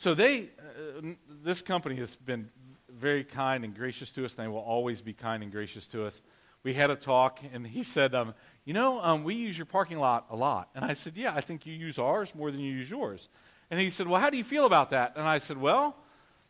[0.00, 1.08] So they, uh,
[1.42, 2.48] this company has been
[2.88, 6.06] very kind and gracious to us, and they will always be kind and gracious to
[6.06, 6.22] us.
[6.62, 8.32] We had a talk, and he said, um,
[8.64, 11.42] "You know, um, we use your parking lot a lot." And I said, "Yeah, I
[11.42, 13.28] think you use ours more than you use yours."
[13.70, 15.94] And he said, "Well, how do you feel about that?" And I said, "Well,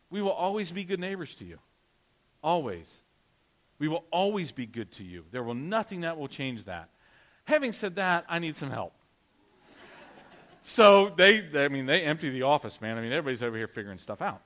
[0.09, 1.59] we will always be good neighbors to you,
[2.41, 3.01] always.
[3.79, 5.25] We will always be good to you.
[5.29, 6.87] There will nothing that will change that."
[7.47, 8.93] Having said that, I need some help
[10.63, 12.97] so they, they, I mean, they empty the office, man.
[12.97, 14.41] I mean, everybody's over here figuring stuff out.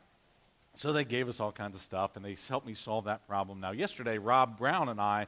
[0.74, 3.60] So they gave us all kinds of stuff, and they helped me solve that problem.
[3.62, 5.28] Now, yesterday, Rob Brown and I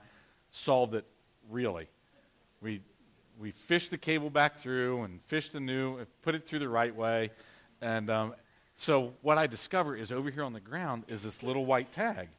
[0.51, 1.05] solved it
[1.49, 1.87] really.
[2.61, 2.81] We,
[3.39, 6.93] we fished the cable back through and fished the new, put it through the right
[6.93, 7.31] way.
[7.81, 8.35] And um,
[8.75, 12.29] so what I discover is over here on the ground is this little white tag.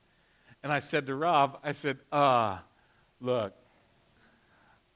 [0.63, 2.59] And I said to Rob, I said, uh,
[3.21, 3.55] look,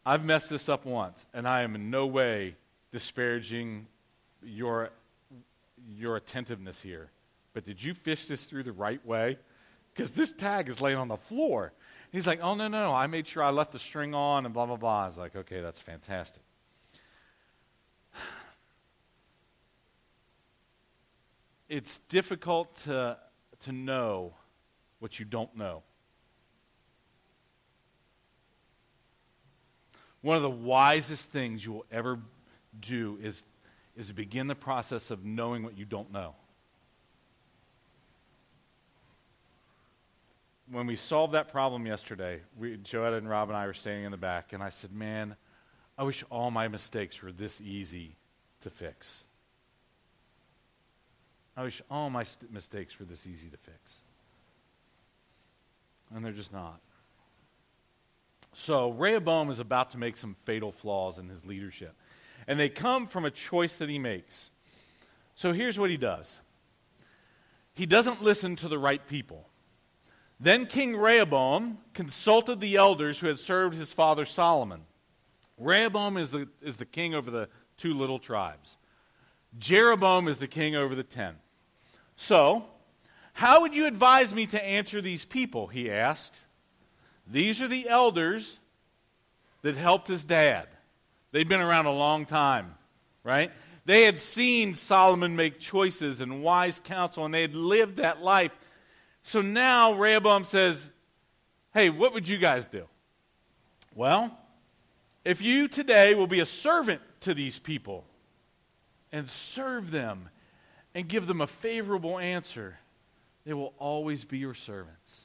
[0.05, 2.57] I've messed this up once, and I am in no way
[2.93, 3.87] disparaging
[4.43, 4.91] your,
[5.89, 7.11] your attentiveness here.
[7.55, 9.39] But did you fish this through the right way?
[9.93, 11.73] Because this tag is laying on the floor.
[12.11, 12.95] He's like, oh, no, no, no.
[12.95, 15.05] I made sure I left the string on and blah, blah, blah.
[15.05, 16.43] I was like, okay, that's fantastic.
[21.69, 23.17] It's difficult to,
[23.61, 24.35] to know
[24.99, 25.83] what you don't know.
[30.21, 32.19] One of the wisest things you will ever
[32.81, 33.45] do is,
[33.97, 36.35] is to begin the process of knowing what you don't know.
[40.73, 44.11] when we solved that problem yesterday, we, Joetta and Rob and I were standing in
[44.11, 45.37] the back, and I said, Man,
[45.99, 48.17] I wish all my mistakes were this easy
[48.61, 49.25] to fix.
[51.57, 54.01] I wish all my st- mistakes were this easy to fix.
[56.15, 56.81] And they're just not.
[58.55, 61.95] So, Rehoboam is about to make some fatal flaws in his leadership.
[62.47, 64.51] And they come from a choice that he makes.
[65.35, 66.41] So, here's what he does
[67.75, 69.49] he doesn't listen to the right people.
[70.39, 74.83] Then King Rehoboam consulted the elders who had served his father Solomon.
[75.57, 78.77] Rehoboam is the, is the king over the two little tribes.
[79.59, 81.37] Jeroboam is the king over the ten.
[82.17, 82.65] So,
[83.35, 85.69] how would you advise me to answer these people?
[85.69, 86.45] He asked.
[87.27, 88.59] These are the elders
[89.63, 90.69] that helped his dad.
[91.33, 92.75] They'd been around a long time,
[93.25, 93.51] right?
[93.85, 98.53] They had seen Solomon make choices and wise counsel, and they had lived that life.
[99.23, 100.93] So now Rehoboam says,
[101.75, 102.87] Hey, what would you guys do?
[103.95, 104.39] Well,
[105.25, 108.05] if you today will be a servant to these people
[109.11, 110.29] and serve them
[110.95, 112.79] and give them a favorable answer,
[113.45, 115.23] they will always be your servants.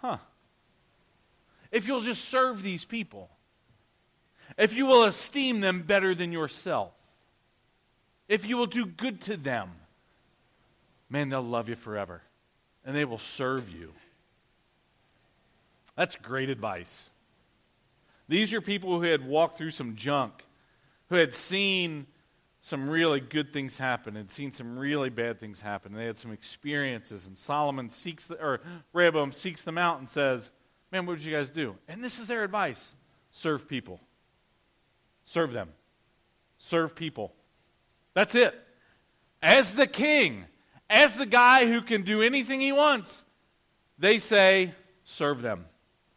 [0.00, 0.18] Huh.
[1.70, 3.30] If you'll just serve these people,
[4.56, 6.92] if you will esteem them better than yourself,
[8.28, 9.70] if you will do good to them,
[11.08, 12.22] man, they'll love you forever
[12.84, 13.92] and they will serve you.
[15.96, 17.10] That's great advice.
[18.28, 20.44] These are people who had walked through some junk,
[21.08, 22.06] who had seen
[22.60, 25.92] some really good things happen and seen some really bad things happen.
[25.92, 27.26] They had some experiences.
[27.26, 28.60] And Solomon seeks, the, or
[28.94, 30.50] Rehoboam seeks them out and says,
[30.90, 31.76] Man, what would you guys do?
[31.88, 32.94] And this is their advice
[33.30, 34.00] serve people.
[35.24, 35.70] Serve them.
[36.58, 37.34] Serve people.
[38.14, 38.54] That's it.
[39.42, 40.44] As the king,
[40.88, 43.24] as the guy who can do anything he wants,
[43.98, 44.72] they say,
[45.04, 45.66] serve them.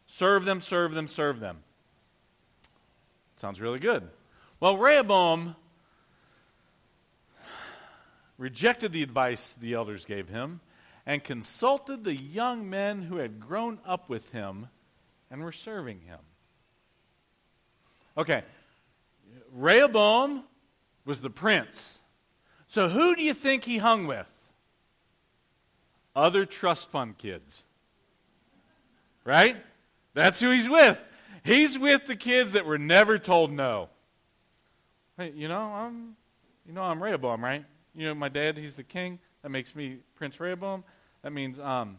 [0.06, 1.58] Serve them, serve them, serve them.
[3.36, 4.08] Sounds really good.
[4.60, 5.54] Well, Rehoboam
[8.36, 10.60] rejected the advice the elders gave him
[11.04, 14.68] and consulted the young men who had grown up with him
[15.30, 16.18] and were serving him.
[18.16, 18.42] Okay,
[19.54, 20.44] Rehoboam
[21.04, 21.98] was the prince.
[22.66, 24.38] So who do you think he hung with?
[26.18, 27.64] other trust fund kids.
[29.24, 29.56] Right?
[30.14, 31.00] That's who he's with.
[31.44, 33.88] He's with the kids that were never told no.
[35.16, 36.16] Hey, you know, I'm
[36.66, 37.64] you know I'm Rehoboam, right?
[37.94, 39.18] You know, my dad, he's the king.
[39.42, 40.84] That makes me Prince Rehoboam.
[41.22, 41.98] That means um,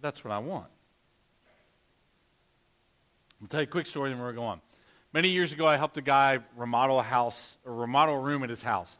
[0.00, 0.66] that's what I want.
[3.40, 4.60] I'll tell you a quick story, then we're going to go on.
[5.12, 8.50] Many years ago, I helped a guy remodel a house, or remodel a room at
[8.50, 8.96] his house.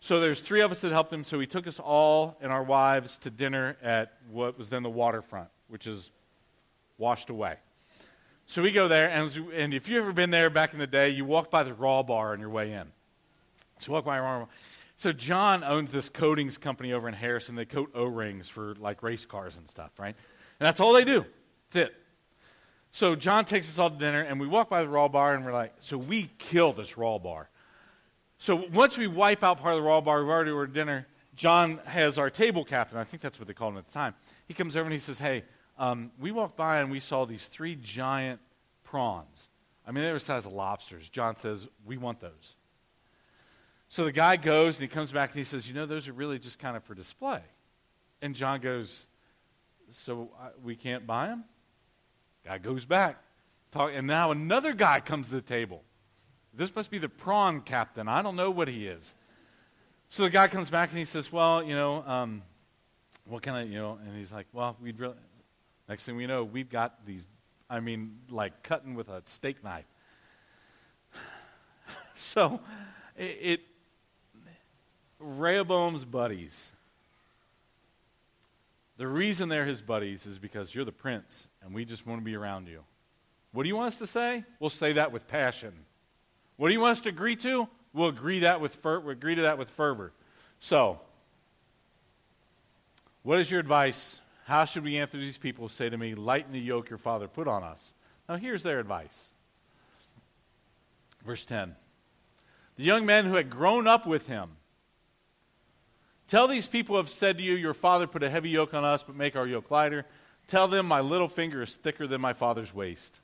[0.00, 1.24] So there's three of us that helped him.
[1.24, 4.90] So he took us all and our wives to dinner at what was then the
[4.90, 6.10] waterfront, which is
[6.96, 7.56] washed away.
[8.46, 11.10] So we go there, and, and if you've ever been there back in the day,
[11.10, 12.90] you walk by the raw bar on your way in.
[13.78, 14.48] So walk by raw bar.
[14.96, 17.56] So John owns this coatings company over in Harrison.
[17.56, 20.14] They coat O-rings for like race cars and stuff, right?
[20.60, 21.26] And that's all they do.
[21.68, 22.01] That's it.
[22.92, 25.44] So John takes us all to dinner, and we walk by the raw bar, and
[25.44, 27.48] we're like, so we kill this raw bar.
[28.36, 31.06] So once we wipe out part of the raw bar, we've already ordered dinner.
[31.34, 32.98] John has our table captain.
[32.98, 34.14] I think that's what they called him at the time.
[34.46, 35.44] He comes over and he says, Hey,
[35.78, 38.40] um, we walked by and we saw these three giant
[38.84, 39.48] prawns.
[39.86, 41.08] I mean, they were the size of lobsters.
[41.08, 42.56] John says, We want those.
[43.88, 46.12] So the guy goes and he comes back and he says, You know, those are
[46.12, 47.40] really just kind of for display.
[48.20, 49.08] And John goes,
[49.88, 51.44] So uh, we can't buy them?
[52.44, 53.22] Guy goes back.
[53.70, 55.82] Talk, and now another guy comes to the table.
[56.52, 58.08] This must be the prawn captain.
[58.08, 59.14] I don't know what he is.
[60.08, 62.42] So the guy comes back and he says, Well, you know, um,
[63.24, 65.14] what can I, you know, and he's like, Well, we'd really,
[65.88, 67.26] next thing we know, we've got these,
[67.70, 69.86] I mean, like cutting with a steak knife.
[72.14, 72.60] so
[73.16, 73.60] it, it
[75.18, 76.72] Rehoboam's buddies,
[78.96, 82.24] the reason they're his buddies is because you're the prince and we just want to
[82.24, 82.84] be around you.
[83.52, 84.44] What do you want us to say?
[84.60, 85.72] We'll say that with passion.
[86.56, 87.68] What do you want us to agree to?
[87.92, 90.12] We'll agree that with fer- we'll agree to that with fervor.
[90.58, 91.00] So,
[93.22, 94.20] what is your advice?
[94.44, 97.28] How should we answer these people who say to me, Lighten the yoke your father
[97.28, 97.94] put on us?
[98.28, 99.32] Now, here's their advice.
[101.24, 101.76] Verse 10
[102.76, 104.50] The young men who had grown up with him
[106.32, 108.86] Tell these people who have said to you, Your father put a heavy yoke on
[108.86, 110.06] us, but make our yoke lighter.
[110.46, 113.20] Tell them, My little finger is thicker than my father's waist.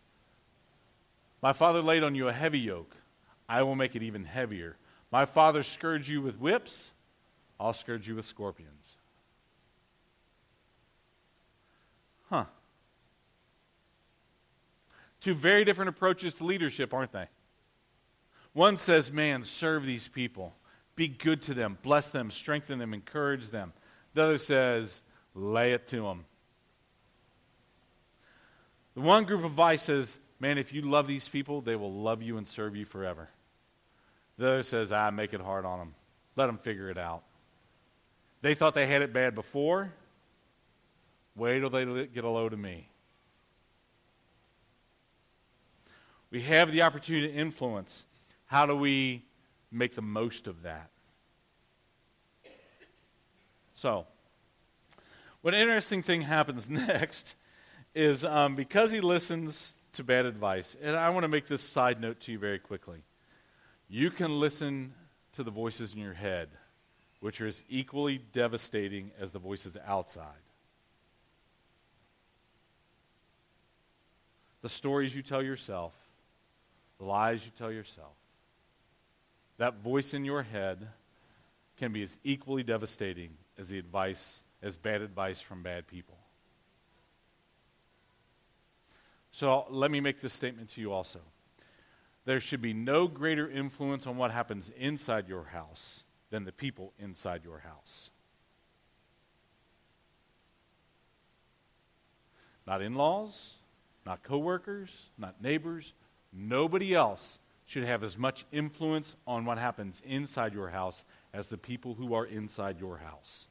[1.41, 2.95] My father laid on you a heavy yoke.
[3.49, 4.77] I will make it even heavier.
[5.11, 6.93] My father scourged you with whips.
[7.59, 8.97] I'll scourge you with scorpions.
[12.29, 12.45] Huh.
[15.23, 17.29] Two very different approaches to leadership, aren't they?
[18.53, 20.53] One says, Man, serve these people.
[20.99, 23.73] Be good to them, bless them, strengthen them, encourage them.
[24.15, 25.01] The other says,
[25.33, 26.25] lay it to them.
[28.97, 32.21] The one group of advice says, man, if you love these people, they will love
[32.21, 33.29] you and serve you forever.
[34.39, 35.95] The other says, ah, make it hard on them.
[36.35, 37.23] Let them figure it out.
[38.43, 39.93] They thought they had it bad before.
[41.37, 42.89] Wait till they get a load of me.
[46.33, 48.05] We have the opportunity to influence.
[48.47, 49.28] How do we
[49.71, 50.91] make the most of that.
[53.75, 54.07] So,
[55.43, 57.37] what interesting thing happens next
[57.95, 62.01] is um, because he listens to bad advice, and I want to make this side
[62.01, 63.03] note to you very quickly.
[63.89, 64.95] You can listen
[65.33, 66.49] to the voices in your head,
[67.21, 70.43] which are as equally devastating as the voices outside.
[74.61, 75.95] The stories you tell yourself,
[76.99, 78.15] the lies you tell yourself
[79.59, 80.89] that voice in your head
[81.77, 86.17] can be as equally devastating as the advice, as bad advice from bad people.
[89.31, 91.21] So let me make this statement to you also.
[92.25, 96.93] There should be no greater influence on what happens inside your house than the people
[96.99, 98.11] inside your house.
[102.67, 103.55] Not in laws,
[104.05, 105.95] not coworkers, not neighbors,
[106.33, 107.39] nobody else
[107.69, 111.05] should have as much influence on what happens inside your house
[111.35, 113.47] as the people who are inside your house.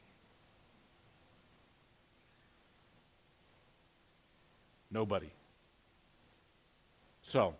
[4.89, 5.29] Nobody.
[7.21, 7.53] So,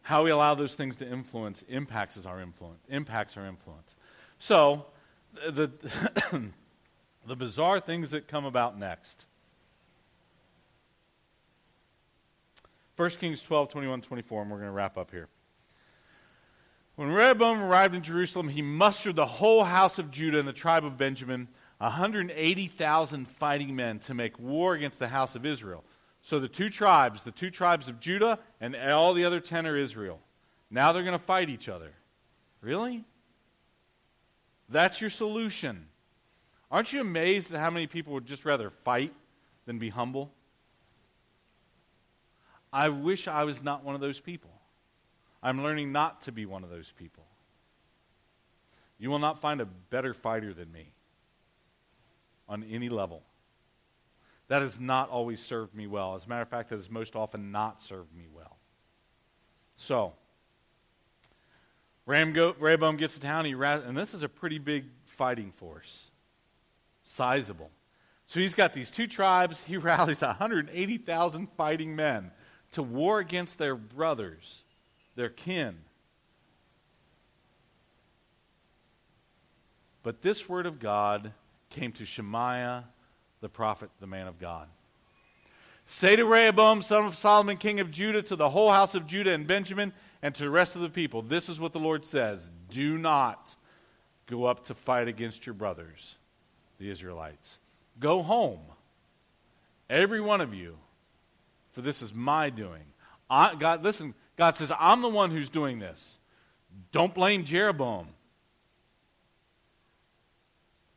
[0.00, 2.80] how we allow those things to influence impacts our influence.
[2.88, 3.94] Impacts our influence.
[4.38, 4.86] So,
[5.34, 5.70] the
[7.26, 9.26] the bizarre things that come about next.
[12.96, 15.28] 1 Kings 12, 21, 24, and we're going to wrap up here.
[16.96, 20.84] When Rehoboam arrived in Jerusalem, he mustered the whole house of Judah and the tribe
[20.84, 25.84] of Benjamin, 180,000 fighting men, to make war against the house of Israel.
[26.20, 29.76] So the two tribes, the two tribes of Judah and all the other 10 are
[29.76, 30.20] Israel.
[30.70, 31.92] Now they're going to fight each other.
[32.60, 33.04] Really?
[34.68, 35.88] That's your solution.
[36.70, 39.12] Aren't you amazed at how many people would just rather fight
[39.66, 40.32] than be humble?
[42.72, 44.50] I wish I was not one of those people.
[45.42, 47.24] I'm learning not to be one of those people.
[48.98, 50.92] You will not find a better fighter than me
[52.48, 53.22] on any level.
[54.48, 56.14] That has not always served me well.
[56.14, 58.58] As a matter of fact, that has most often not served me well.
[59.74, 60.12] So,
[62.06, 66.10] Rehoboam gets to town, he and this is a pretty big fighting force,
[67.02, 67.70] sizable.
[68.26, 69.60] So he's got these two tribes.
[69.60, 72.30] He rallies 180,000 fighting men
[72.72, 74.64] to war against their brothers,
[75.14, 75.76] their kin.
[80.02, 81.32] But this word of God
[81.70, 82.84] came to Shemaiah,
[83.40, 84.68] the prophet, the man of God.
[85.84, 89.32] Say to Rehoboam, son of Solomon, king of Judah, to the whole house of Judah
[89.32, 89.92] and Benjamin,
[90.22, 93.56] and to the rest of the people, this is what the Lord says Do not
[94.26, 96.14] go up to fight against your brothers,
[96.78, 97.58] the Israelites.
[97.98, 98.60] Go home,
[99.90, 100.78] every one of you,
[101.72, 102.84] for this is my doing.
[103.28, 106.18] I, God, listen, God says, I'm the one who's doing this.
[106.90, 108.08] Don't blame Jeroboam.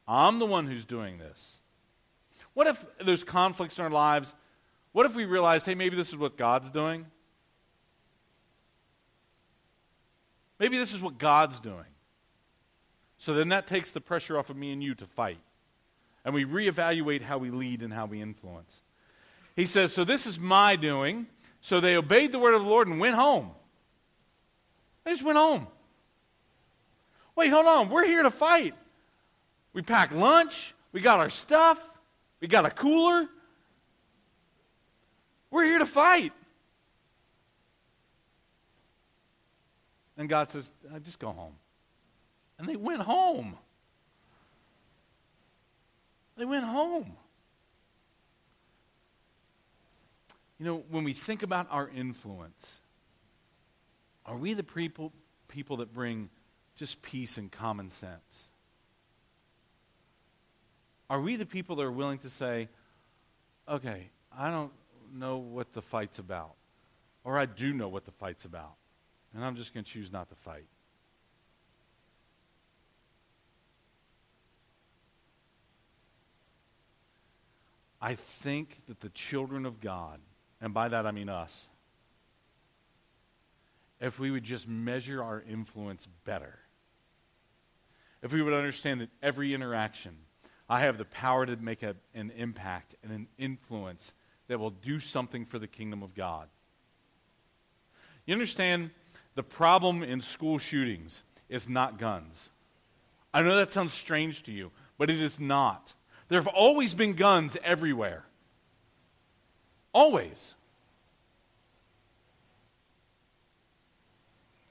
[0.07, 1.61] I'm the one who's doing this.
[2.53, 4.35] What if there's conflicts in our lives?
[4.91, 7.05] What if we realized, hey, maybe this is what God's doing?
[10.59, 11.85] Maybe this is what God's doing.
[13.17, 15.39] So then that takes the pressure off of me and you to fight.
[16.23, 18.81] And we reevaluate how we lead and how we influence.
[19.55, 21.27] He says, So this is my doing.
[21.61, 23.51] So they obeyed the word of the Lord and went home.
[25.03, 25.67] They just went home.
[27.35, 27.89] Wait, hold on.
[27.89, 28.75] We're here to fight.
[29.73, 30.73] We packed lunch.
[30.91, 31.79] We got our stuff.
[32.39, 33.27] We got a cooler.
[35.49, 36.33] We're here to fight.
[40.17, 41.55] And God says, uh, just go home.
[42.57, 43.57] And they went home.
[46.37, 47.13] They went home.
[50.59, 52.79] You know, when we think about our influence,
[54.25, 55.11] are we the people,
[55.47, 56.29] people that bring
[56.75, 58.49] just peace and common sense?
[61.09, 62.69] Are we the people that are willing to say,
[63.67, 64.71] okay, I don't
[65.13, 66.55] know what the fight's about,
[67.23, 68.75] or I do know what the fight's about,
[69.33, 70.65] and I'm just going to choose not to fight?
[78.01, 80.19] I think that the children of God,
[80.65, 81.67] and by that I mean us,
[84.01, 86.57] if we would just measure our influence better,
[88.23, 90.17] if we would understand that every interaction,
[90.67, 94.15] I have the power to make a, an impact and an influence
[94.47, 96.47] that will do something for the kingdom of God.
[98.25, 98.89] You understand
[99.35, 102.49] the problem in school shootings is not guns.
[103.35, 105.93] I know that sounds strange to you, but it is not.
[106.27, 108.25] There have always been guns everywhere.
[109.93, 110.54] Always.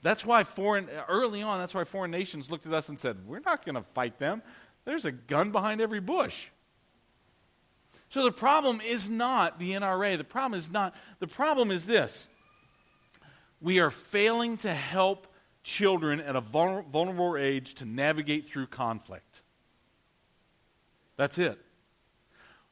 [0.05, 3.39] That's why foreign, early on, that's why foreign nations looked at us and said, We're
[3.39, 4.43] not going to fight them.
[4.83, 6.49] There's a gun behind every bush.
[8.09, 10.15] So the problem is not the NRA.
[10.15, 12.27] The problem is not, the problem is this.
[13.59, 15.25] We are failing to help
[15.63, 19.41] children at a vulnerable age to navigate through conflict.
[21.17, 21.59] That's it.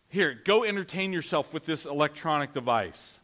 [0.07, 3.19] Here, go entertain yourself with this electronic device.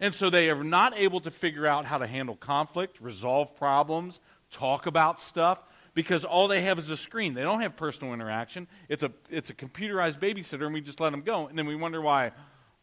[0.00, 4.20] And so they are not able to figure out how to handle conflict, resolve problems,
[4.50, 5.62] talk about stuff
[5.94, 7.34] because all they have is a screen.
[7.34, 8.68] They don't have personal interaction.
[8.88, 11.74] It's a it's a computerized babysitter and we just let them go and then we
[11.74, 12.32] wonder why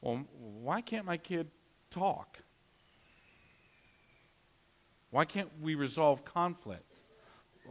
[0.02, 1.48] well, why can't my kid
[1.90, 2.40] talk?
[5.12, 7.02] Why can't we resolve conflict?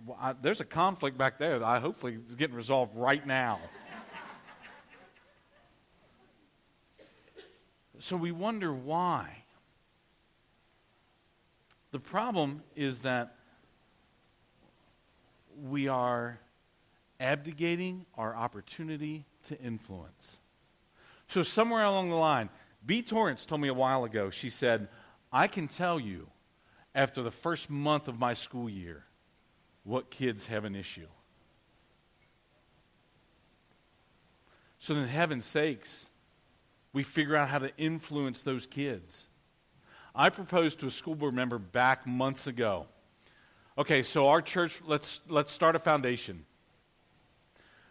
[0.06, 3.60] Well, I, there's a conflict back there that I hopefully is getting resolved right now.
[8.04, 9.44] So we wonder why.
[11.90, 13.34] The problem is that
[15.64, 16.38] we are
[17.18, 20.36] abdicating our opportunity to influence.
[21.28, 22.50] So, somewhere along the line,
[22.84, 23.00] B.
[23.00, 24.88] Torrance told me a while ago, she said,
[25.32, 26.28] I can tell you
[26.94, 29.04] after the first month of my school year
[29.82, 31.08] what kids have an issue.
[34.78, 36.10] So, in heaven's sakes,
[36.94, 39.26] we figure out how to influence those kids.
[40.14, 42.86] I proposed to a school board member back months ago.
[43.76, 46.46] Okay, so our church, let's, let's start a foundation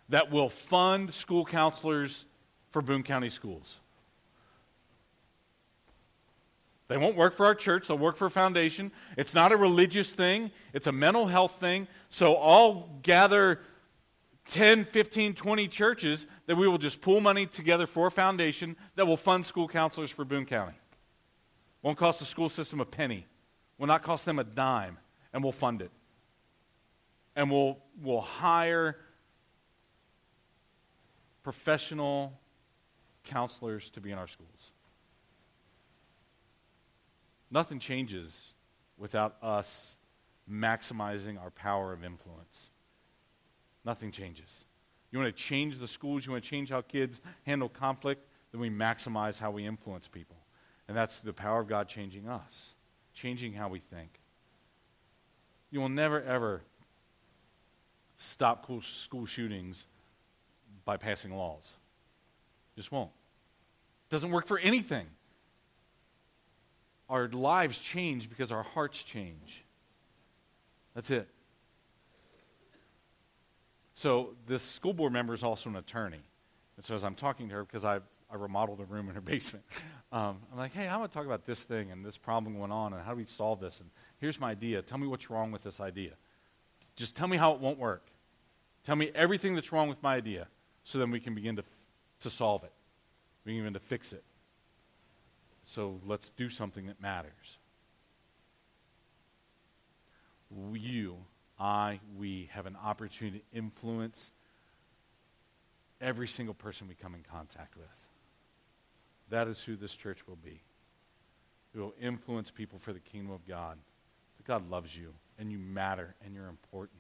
[0.09, 2.25] that will fund school counselors
[2.71, 3.77] for Boone County schools.
[6.87, 8.91] They won't work for our church, they'll work for a foundation.
[9.17, 11.87] It's not a religious thing, it's a mental health thing.
[12.09, 13.59] So I'll gather
[14.45, 19.07] 10, 15, 20 churches that we will just pool money together for a foundation that
[19.07, 20.73] will fund school counselors for Boone County.
[21.81, 23.25] Won't cost the school system a penny,
[23.77, 24.97] will not cost them a dime,
[25.33, 25.91] and we'll fund it.
[27.35, 28.97] And we'll, we'll hire
[31.41, 32.33] professional
[33.23, 34.71] counselors to be in our schools.
[37.49, 38.53] Nothing changes
[38.97, 39.95] without us
[40.49, 42.69] maximizing our power of influence.
[43.85, 44.65] Nothing changes.
[45.11, 48.61] You want to change the schools, you want to change how kids handle conflict, then
[48.61, 50.37] we maximize how we influence people.
[50.87, 52.73] And that's the power of God changing us,
[53.13, 54.19] changing how we think.
[55.69, 56.61] You will never, ever
[58.17, 59.85] stop school shootings
[60.85, 61.75] by passing laws.
[62.75, 63.11] Just won't.
[64.09, 65.07] Doesn't work for anything
[67.09, 69.63] our lives change because our hearts change.
[70.95, 71.27] That's it.
[73.93, 76.21] So, this school board member is also an attorney.
[76.75, 77.99] And so, as I'm talking to her, because I,
[78.31, 79.65] I remodeled a room in her basement,
[80.11, 82.71] um, I'm like, hey, I want to talk about this thing and this problem going
[82.71, 83.79] on, and how do we solve this?
[83.79, 83.89] And
[84.19, 84.81] here's my idea.
[84.81, 86.11] Tell me what's wrong with this idea.
[86.95, 88.07] Just tell me how it won't work.
[88.83, 90.47] Tell me everything that's wrong with my idea
[90.83, 91.63] so then we can begin to,
[92.19, 92.73] to solve it.
[93.45, 94.23] We can begin to fix it.
[95.63, 97.57] So let's do something that matters.
[100.73, 101.17] You,
[101.63, 104.33] I, we have an opportunity to influence
[106.01, 107.87] every single person we come in contact with.
[109.29, 110.59] That is who this church will be.
[111.73, 113.77] We will influence people for the kingdom of God.
[114.37, 116.99] That God loves you, and you matter, and you're important.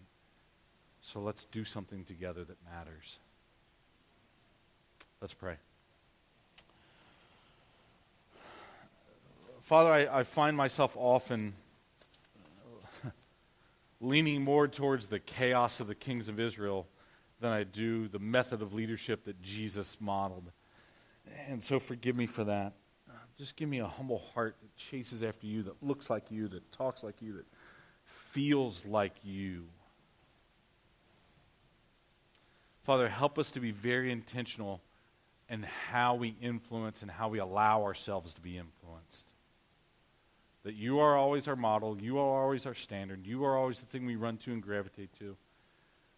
[1.01, 3.17] So let's do something together that matters.
[5.19, 5.55] Let's pray.
[9.61, 11.53] Father, I, I find myself often
[14.03, 16.87] leaning more towards the chaos of the kings of Israel
[17.39, 20.51] than I do the method of leadership that Jesus modeled.
[21.47, 22.73] And so forgive me for that.
[23.37, 26.71] Just give me a humble heart that chases after you, that looks like you, that
[26.71, 27.47] talks like you, that
[28.05, 29.65] feels like you.
[32.83, 34.81] Father, help us to be very intentional
[35.49, 39.32] in how we influence and how we allow ourselves to be influenced.
[40.63, 43.85] That you are always our model, you are always our standard, you are always the
[43.85, 45.35] thing we run to and gravitate to.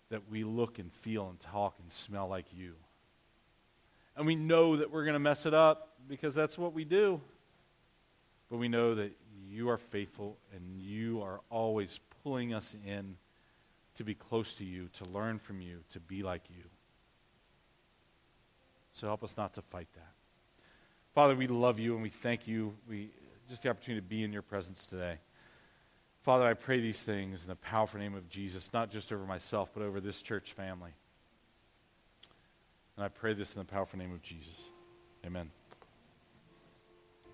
[0.10, 2.74] That we look and feel and talk and smell like you.
[4.16, 7.20] And we know that we're going to mess it up because that's what we do.
[8.50, 9.12] But we know that
[9.50, 13.18] you are faithful and you are always pulling us in
[13.96, 16.64] to be close to you, to learn from you, to be like you.
[18.91, 20.12] So help us not to fight that.
[21.14, 22.76] Father, we love you and we thank you.
[22.89, 23.10] We
[23.48, 25.18] just the opportunity to be in your presence today.
[26.24, 29.70] Father, I pray these things in the powerful name of Jesus, not just over myself,
[29.74, 30.91] but over this church family.
[32.98, 34.72] And I pray this in the powerful name of Jesus.
[35.26, 35.52] Amen.